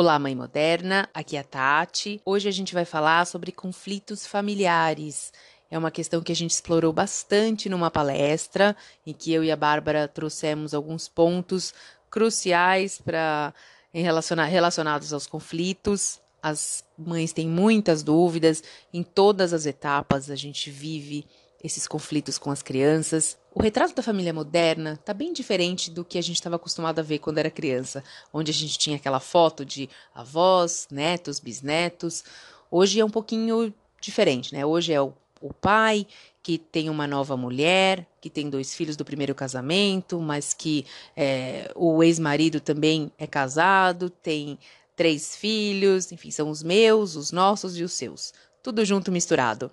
[0.00, 2.22] Olá, mãe moderna, aqui é a Tati.
[2.24, 5.32] Hoje a gente vai falar sobre conflitos familiares.
[5.68, 9.56] É uma questão que a gente explorou bastante numa palestra, em que eu e a
[9.56, 11.74] Bárbara trouxemos alguns pontos
[12.08, 13.52] cruciais para
[13.92, 16.20] relacionados aos conflitos.
[16.40, 18.62] As mães têm muitas dúvidas
[18.94, 21.26] em todas as etapas, a gente vive
[21.62, 23.36] esses conflitos com as crianças.
[23.54, 27.02] O retrato da família moderna está bem diferente do que a gente estava acostumado a
[27.02, 32.24] ver quando era criança, onde a gente tinha aquela foto de avós, netos, bisnetos.
[32.70, 34.64] Hoje é um pouquinho diferente, né?
[34.64, 36.06] Hoje é o o pai
[36.42, 41.70] que tem uma nova mulher, que tem dois filhos do primeiro casamento, mas que é,
[41.74, 44.58] o ex-marido também é casado, tem
[44.96, 49.70] três filhos, enfim, são os meus, os nossos e os seus, tudo junto misturado.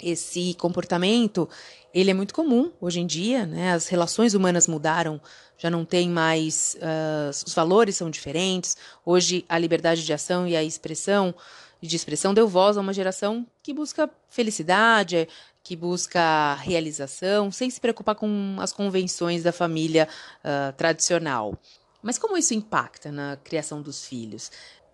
[0.00, 1.48] Esse comportamento,
[1.92, 3.72] ele é muito comum hoje em dia, né?
[3.72, 5.20] As relações humanas mudaram,
[5.56, 8.76] já não tem mais, uh, os valores são diferentes.
[9.04, 11.34] Hoje a liberdade de ação e a expressão
[11.80, 15.28] de expressão deu voz a uma geração que busca felicidade,
[15.62, 20.08] que busca realização, sem se preocupar com as convenções da família
[20.40, 21.56] uh, tradicional.
[22.02, 24.50] Mas como isso impacta na criação dos filhos?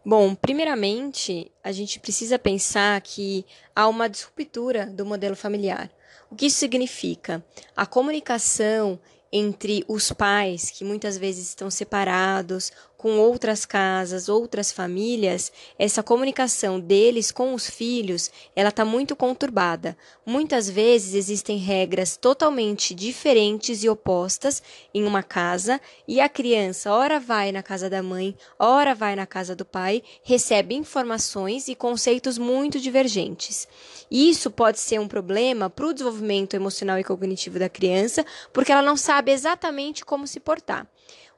[0.06, 5.90] Bom, primeiramente, a gente precisa pensar que há uma disruptura do modelo familiar.
[6.30, 7.42] O que isso significa?
[7.74, 9.00] A comunicação
[9.32, 12.70] entre os pais, que muitas vezes estão separados,
[13.04, 19.94] com outras casas, outras famílias, essa comunicação deles com os filhos, ela está muito conturbada.
[20.24, 24.62] Muitas vezes existem regras totalmente diferentes e opostas
[24.94, 25.78] em uma casa
[26.08, 30.02] e a criança ora vai na casa da mãe, ora vai na casa do pai,
[30.22, 33.68] recebe informações e conceitos muito divergentes.
[34.10, 38.80] Isso pode ser um problema para o desenvolvimento emocional e cognitivo da criança, porque ela
[38.80, 40.88] não sabe exatamente como se portar.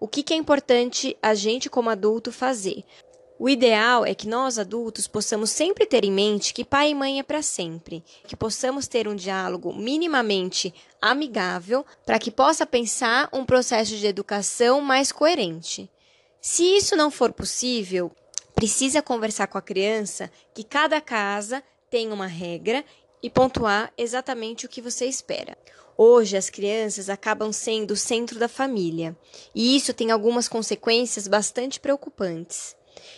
[0.07, 2.85] O que, que é importante a gente, como adulto, fazer?
[3.41, 7.19] O ideal é que nós adultos possamos sempre ter em mente que pai e mãe
[7.19, 10.73] é para sempre, que possamos ter um diálogo minimamente
[11.03, 15.91] amigável para que possa pensar um processo de educação mais coerente.
[16.41, 18.13] Se isso não for possível,
[18.55, 22.85] precisa conversar com a criança que cada casa tem uma regra
[23.23, 25.57] e pontuar exatamente o que você espera.
[25.97, 29.17] Hoje, as crianças acabam sendo o centro da família,
[29.55, 32.77] e isso tem algumas consequências bastante preocupantes.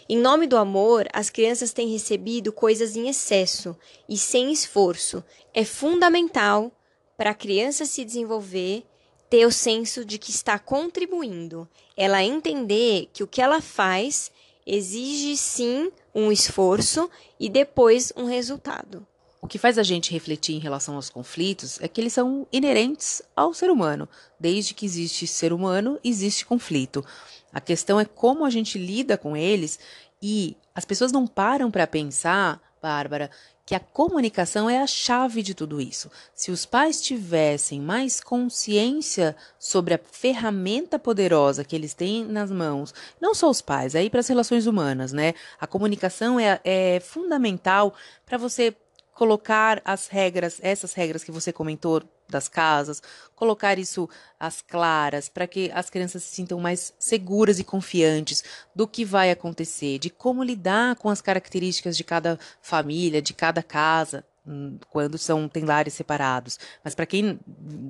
[0.08, 3.76] Em nome do amor, as crianças têm recebido coisas em excesso
[4.08, 5.24] e sem esforço.
[5.52, 6.72] É fundamental
[7.16, 8.84] para a criança se desenvolver
[9.28, 14.30] ter o senso de que está contribuindo, ela entender que o que ela faz
[14.66, 19.06] exige sim um esforço e depois um resultado.
[19.40, 23.22] O que faz a gente refletir em relação aos conflitos é que eles são inerentes
[23.36, 24.08] ao ser humano.
[24.38, 27.04] Desde que existe ser humano, existe conflito.
[27.52, 29.78] A questão é como a gente lida com eles
[30.20, 33.30] e as pessoas não param para pensar, Bárbara,
[33.64, 36.10] que a comunicação é a chave de tudo isso.
[36.34, 42.94] Se os pais tivessem mais consciência sobre a ferramenta poderosa que eles têm nas mãos,
[43.20, 45.34] não só os pais, aí para as relações humanas, né?
[45.60, 47.94] A comunicação é, é fundamental
[48.24, 48.74] para você
[49.18, 53.02] colocar as regras, essas regras que você comentou das casas,
[53.34, 54.08] colocar isso
[54.38, 59.32] às claras, para que as crianças se sintam mais seguras e confiantes do que vai
[59.32, 65.18] acontecer, de como lidar com as características de cada família, de cada casa, hum, quando
[65.18, 66.56] são tem lares separados.
[66.84, 67.40] Mas para quem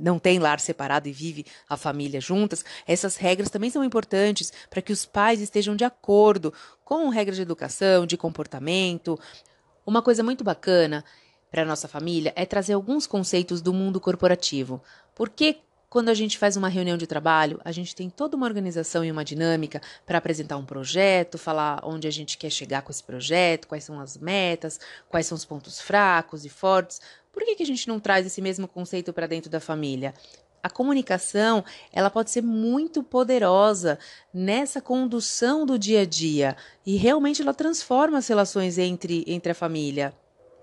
[0.01, 4.81] não tem lar separado e vive a família juntas, essas regras também são importantes para
[4.81, 6.55] que os pais estejam de acordo
[6.87, 9.19] com regras de educação, de comportamento,
[9.89, 11.03] uma coisa muito bacana
[11.51, 14.83] para nossa família é trazer alguns conceitos do mundo corporativo.
[15.15, 15.59] Porque
[15.91, 19.11] quando a gente faz uma reunião de trabalho, a gente tem toda uma organização e
[19.11, 23.67] uma dinâmica para apresentar um projeto, falar onde a gente quer chegar com esse projeto,
[23.67, 24.79] quais são as metas,
[25.09, 27.01] quais são os pontos fracos e fortes.
[27.33, 30.13] Por que, que a gente não traz esse mesmo conceito para dentro da família?
[30.63, 33.99] A comunicação, ela pode ser muito poderosa
[34.35, 36.55] nessa condução do dia a dia
[36.85, 40.13] e realmente ela transforma as relações entre, entre a família.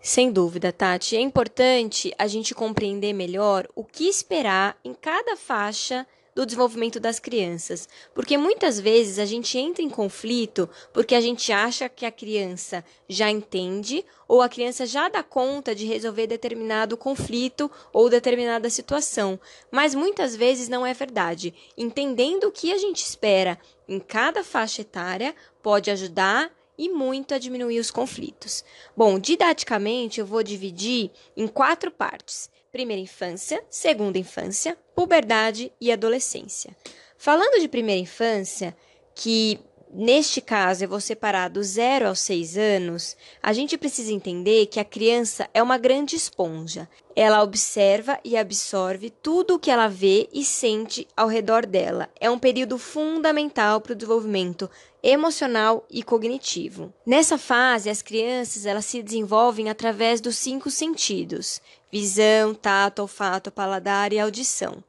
[0.05, 6.05] Sem dúvida, Tati, é importante a gente compreender melhor o que esperar em cada faixa
[6.35, 7.89] do desenvolvimento das crianças.
[8.13, 12.85] Porque muitas vezes a gente entra em conflito porque a gente acha que a criança
[13.09, 19.39] já entende ou a criança já dá conta de resolver determinado conflito ou determinada situação.
[19.71, 21.51] Mas muitas vezes não é verdade.
[21.75, 23.57] Entendendo o que a gente espera
[23.89, 28.63] em cada faixa etária pode ajudar e muito a diminuir os conflitos.
[28.95, 36.75] Bom, didaticamente eu vou dividir em quatro partes: primeira infância, segunda infância, puberdade e adolescência.
[37.17, 38.75] Falando de primeira infância,
[39.13, 39.59] que
[39.91, 43.15] Neste caso, eu vou separar do zero aos seis anos.
[43.41, 46.89] A gente precisa entender que a criança é uma grande esponja.
[47.15, 52.09] Ela observa e absorve tudo o que ela vê e sente ao redor dela.
[52.19, 54.69] É um período fundamental para o desenvolvimento
[55.01, 56.91] emocional e cognitivo.
[57.05, 61.61] Nessa fase, as crianças elas se desenvolvem através dos cinco sentidos:
[61.91, 64.83] visão, tato, olfato, paladar e audição.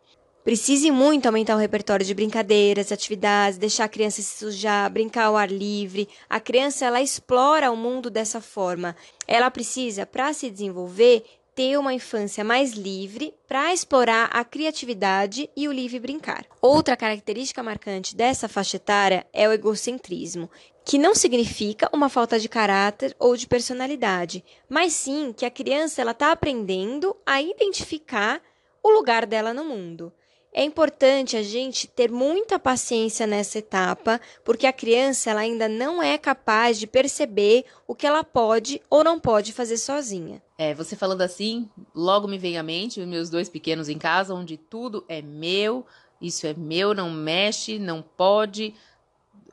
[0.46, 5.36] Precise muito aumentar o repertório de brincadeiras, atividades, deixar a criança se sujar, brincar ao
[5.36, 6.08] ar livre.
[6.30, 8.94] A criança ela explora o mundo dessa forma.
[9.26, 15.66] Ela precisa, para se desenvolver, ter uma infância mais livre para explorar a criatividade e
[15.66, 16.46] o livre brincar.
[16.62, 20.48] Outra característica marcante dessa faixa etária é o egocentrismo,
[20.84, 26.00] que não significa uma falta de caráter ou de personalidade, mas sim que a criança
[26.00, 28.40] ela está aprendendo a identificar
[28.80, 30.12] o lugar dela no mundo.
[30.58, 36.02] É importante a gente ter muita paciência nessa etapa, porque a criança ela ainda não
[36.02, 40.42] é capaz de perceber o que ela pode ou não pode fazer sozinha.
[40.56, 44.32] É, você falando assim, logo me vem à mente os meus dois pequenos em casa,
[44.32, 45.84] onde tudo é meu,
[46.22, 48.74] isso é meu, não mexe, não pode.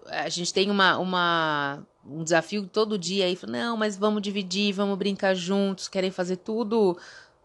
[0.06, 4.98] A gente tem uma, uma um desafio todo dia aí, não, mas vamos dividir, vamos
[4.98, 6.98] brincar juntos, querem fazer tudo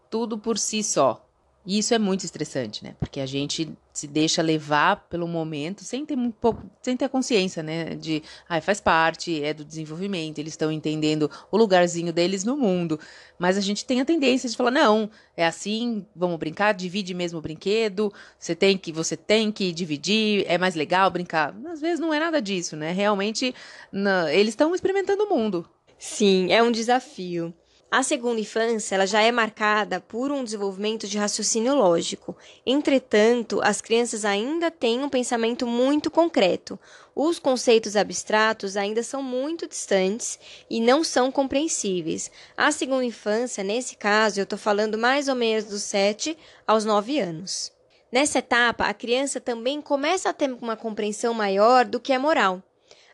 [0.09, 1.28] tudo por si só.
[1.65, 2.95] E isso é muito estressante, né?
[2.99, 7.61] Porque a gente se deixa levar pelo momento sem ter um pouco, sem ter consciência,
[7.61, 7.95] né?
[7.95, 12.97] De, ah, faz parte, é do desenvolvimento, eles estão entendendo o lugarzinho deles no mundo.
[13.37, 17.39] Mas a gente tem a tendência de falar, não, é assim, vamos brincar, divide mesmo
[17.39, 21.53] o brinquedo, você tem que, você tem que dividir, é mais legal brincar.
[21.67, 22.93] Às vezes não é nada disso, né?
[22.93, 23.53] Realmente,
[24.31, 25.69] eles estão experimentando o mundo.
[25.99, 27.53] Sim, é um desafio.
[27.91, 32.37] A segunda infância ela já é marcada por um desenvolvimento de raciocínio lógico.
[32.63, 36.79] Entretanto, as crianças ainda têm um pensamento muito concreto.
[37.15, 40.37] Os conceitos abstratos ainda são muito distantes
[40.69, 42.29] e não são compreensíveis.
[42.55, 46.37] A segunda infância, nesse caso, eu estou falando mais ou menos dos 7
[46.67, 47.71] aos 9 anos.
[48.11, 52.61] Nessa etapa, a criança também começa a ter uma compreensão maior do que é moral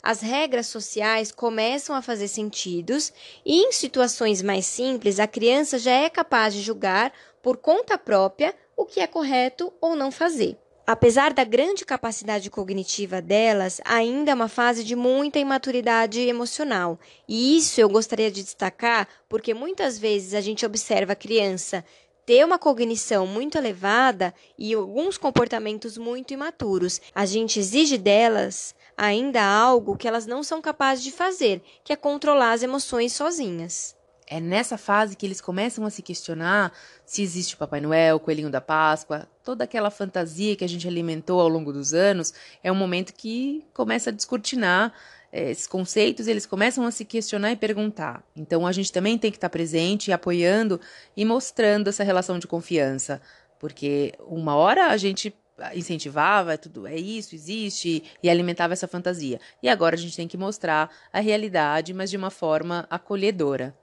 [0.05, 3.11] as regras sociais começam a fazer sentidos
[3.43, 7.11] e, em situações mais simples, a criança já é capaz de julgar
[7.41, 10.59] por conta própria o que é correto ou não fazer.
[10.85, 16.99] Apesar da grande capacidade cognitiva delas, ainda é uma fase de muita imaturidade emocional.
[17.27, 21.83] E isso eu gostaria de destacar porque muitas vezes a gente observa a criança
[22.25, 26.99] ter uma cognição muito elevada e alguns comportamentos muito imaturos.
[27.13, 31.93] A gente exige delas ainda há algo que elas não são capazes de fazer, que
[31.93, 33.95] é controlar as emoções sozinhas.
[34.27, 36.73] É nessa fase que eles começam a se questionar
[37.05, 40.87] se existe o Papai Noel, o Coelhinho da Páscoa, toda aquela fantasia que a gente
[40.87, 42.33] alimentou ao longo dos anos.
[42.63, 44.91] É um momento que começa a descortinar
[45.31, 48.23] é, esses conceitos, eles começam a se questionar e perguntar.
[48.35, 50.79] Então a gente também tem que estar presente, apoiando
[51.15, 53.21] e mostrando essa relação de confiança,
[53.59, 55.35] porque uma hora a gente
[55.73, 59.39] incentivava, é tudo é isso, existe e alimentava essa fantasia.
[59.61, 63.75] E agora a gente tem que mostrar a realidade, mas de uma forma acolhedora.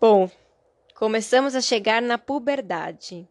[0.00, 0.30] Bom,
[0.94, 3.26] começamos a chegar na puberdade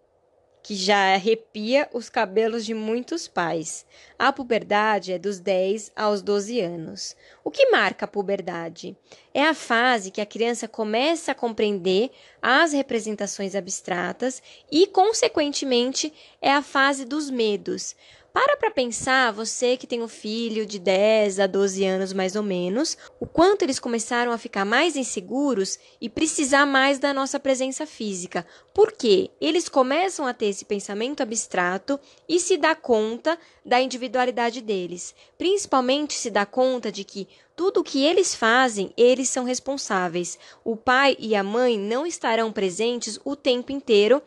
[0.64, 3.86] que já arrepia os cabelos de muitos pais.
[4.18, 7.18] A puberdade é dos 10 aos 12 anos.
[7.44, 8.98] O que marca a puberdade?
[9.34, 12.12] É a fase que a criança começa a compreender
[12.42, 17.96] as representações abstratas e, consequentemente, é a fase dos medos.
[18.34, 22.42] Para para pensar, você que tem um filho de 10 a 12 anos mais ou
[22.42, 27.86] menos, o quanto eles começaram a ficar mais inseguros e precisar mais da nossa presença
[27.86, 28.44] física.
[28.74, 29.30] Por quê?
[29.40, 35.14] Eles começam a ter esse pensamento abstrato e se dá conta da individualidade deles.
[35.38, 40.38] Principalmente se dá conta de que tudo o que eles fazem, eles são responsáveis.
[40.64, 44.22] O pai e a mãe não estarão presentes o tempo inteiro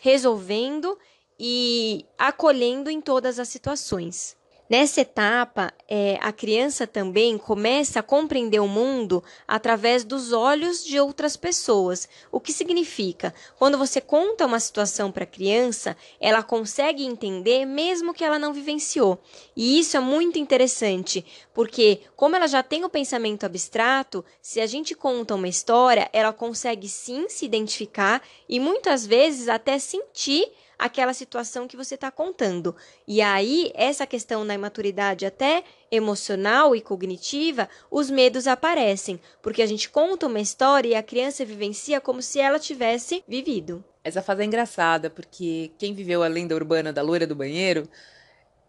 [0.00, 0.98] resolvendo
[1.38, 4.36] e acolhendo em todas as situações.
[4.70, 11.00] Nessa etapa, é, a criança também começa a compreender o mundo através dos olhos de
[11.00, 12.08] outras pessoas.
[12.30, 13.34] O que significa?
[13.58, 18.52] Quando você conta uma situação para a criança, ela consegue entender mesmo que ela não
[18.52, 19.20] vivenciou.
[19.56, 24.66] E isso é muito interessante, porque como ela já tem o pensamento abstrato, se a
[24.66, 30.46] gente conta uma história, ela consegue sim se identificar e muitas vezes até sentir
[30.80, 32.74] aquela situação que você está contando.
[33.06, 39.66] E aí, essa questão na imaturidade até emocional e cognitiva, os medos aparecem, porque a
[39.66, 43.84] gente conta uma história e a criança vivencia como se ela tivesse vivido.
[44.02, 47.86] Essa fase é engraçada, porque quem viveu a lenda urbana da loira do banheiro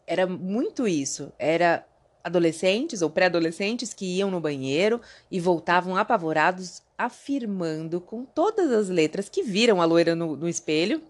[0.05, 1.31] era muito isso.
[1.39, 1.85] Era
[2.21, 4.99] adolescentes ou pré-adolescentes que iam no banheiro
[5.31, 11.01] e voltavam apavorados, afirmando com todas as letras que viram a loira no, no espelho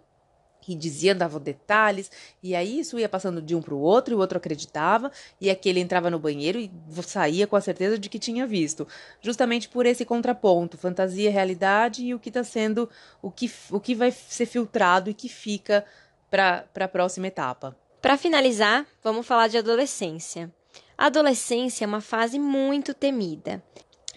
[0.61, 4.15] que dizia, dava detalhes, e aí isso ia passando de um para o outro, e
[4.15, 8.19] o outro acreditava, e aquele entrava no banheiro e saía com a certeza de que
[8.19, 8.87] tinha visto.
[9.21, 12.87] Justamente por esse contraponto, fantasia, realidade e o que está sendo,
[13.21, 15.83] o que, o que vai ser filtrado e que fica
[16.29, 17.75] para a próxima etapa.
[18.01, 20.51] Para finalizar, vamos falar de adolescência.
[20.97, 23.61] A adolescência é uma fase muito temida.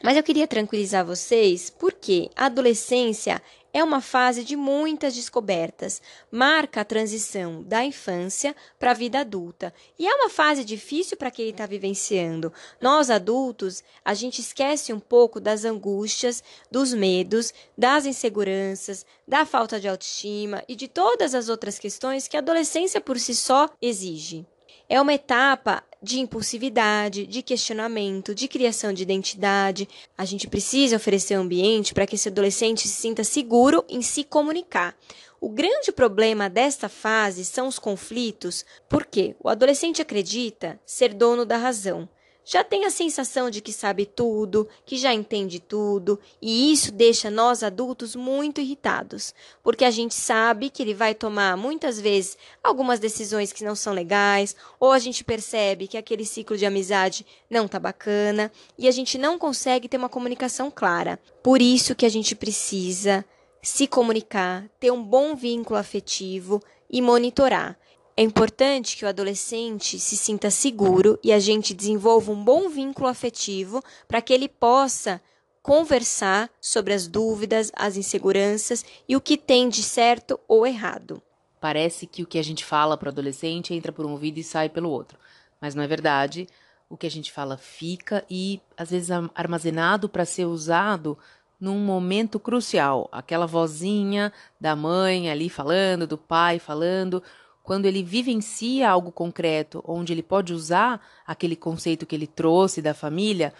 [0.03, 3.41] Mas eu queria tranquilizar vocês porque a adolescência
[3.75, 6.01] é uma fase de muitas descobertas,
[6.31, 9.75] marca a transição da infância para a vida adulta.
[9.99, 12.53] E é uma fase difícil para quem está vivenciando.
[12.81, 16.41] Nós adultos, a gente esquece um pouco das angústias,
[16.71, 22.37] dos medos, das inseguranças, da falta de autoestima e de todas as outras questões que
[22.37, 24.47] a adolescência por si só exige.
[24.89, 29.89] É uma etapa de impulsividade, de questionamento, de criação de identidade.
[30.17, 34.23] A gente precisa oferecer um ambiente para que esse adolescente se sinta seguro em se
[34.23, 34.95] comunicar.
[35.41, 41.57] O grande problema desta fase são os conflitos, porque o adolescente acredita ser dono da
[41.57, 42.09] razão
[42.45, 47.31] já tem a sensação de que sabe tudo, que já entende tudo, e isso deixa
[47.31, 53.01] nós adultos muito irritados, porque a gente sabe que ele vai tomar muitas vezes algumas
[53.01, 57.67] decisões que não são legais, ou a gente percebe que aquele ciclo de amizade não
[57.67, 61.19] tá bacana, e a gente não consegue ter uma comunicação clara.
[61.43, 63.25] Por isso que a gente precisa
[63.63, 67.79] se comunicar, ter um bom vínculo afetivo e monitorar.
[68.17, 73.09] É importante que o adolescente se sinta seguro e a gente desenvolva um bom vínculo
[73.09, 75.21] afetivo para que ele possa
[75.61, 81.21] conversar sobre as dúvidas, as inseguranças e o que tem de certo ou errado.
[81.61, 84.45] Parece que o que a gente fala para o adolescente entra por um ouvido e
[84.45, 85.19] sai pelo outro,
[85.61, 86.47] mas não é verdade.
[86.89, 91.19] O que a gente fala fica e às vezes armazenado para ser usado
[91.59, 93.09] num momento crucial.
[93.11, 97.23] Aquela vozinha da mãe ali falando, do pai falando,
[97.65, 102.93] quando ele vivencia algo concreto, onde ele pode usar aquele conceito que ele trouxe da
[102.93, 103.55] família,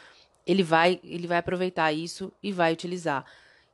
[0.47, 3.25] ele vai, ele vai aproveitar isso e vai utilizar.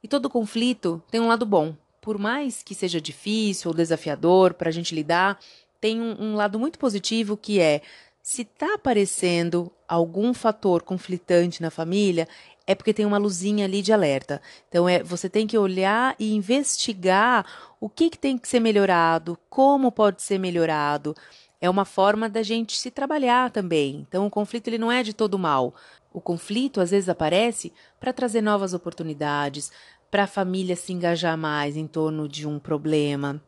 [0.01, 1.75] E todo conflito tem um lado bom.
[2.01, 5.37] Por mais que seja difícil ou desafiador para a gente lidar,
[5.81, 7.83] tem um, um lado muito positivo que é
[8.23, 12.29] se está aparecendo algum fator conflitante na família,
[12.67, 14.41] é porque tem uma luzinha ali de alerta.
[14.69, 17.45] Então é, você tem que olhar e investigar
[17.81, 21.15] o que, que tem que ser melhorado, como pode ser melhorado.
[21.61, 24.07] É uma forma da gente se trabalhar também.
[24.09, 25.75] Então o conflito ele não é de todo mal.
[26.13, 29.71] O conflito às vezes aparece para trazer novas oportunidades,
[30.11, 33.41] para a família se engajar mais em torno de um problema,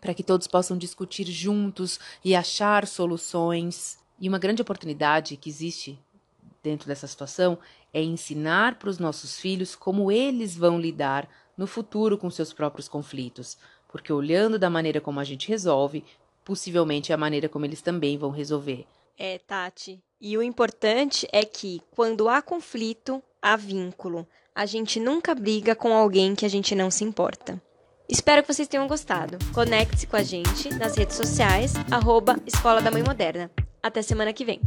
[0.00, 3.98] para que todos possam discutir juntos e achar soluções.
[4.20, 5.98] E uma grande oportunidade que existe
[6.62, 7.58] dentro dessa situação
[7.94, 12.88] é ensinar para os nossos filhos como eles vão lidar no futuro com seus próprios
[12.88, 13.56] conflitos,
[13.88, 16.04] porque olhando da maneira como a gente resolve,
[16.44, 18.84] possivelmente é a maneira como eles também vão resolver.
[19.16, 20.02] É, Tati.
[20.20, 24.26] E o importante é que quando há conflito, há vínculo.
[24.52, 27.62] A gente nunca briga com alguém que a gente não se importa.
[28.08, 29.38] Espero que vocês tenham gostado.
[29.52, 33.50] Conecte-se com a gente nas redes sociais, arroba Escola da Mãe Moderna.
[33.82, 34.60] Até semana que vem.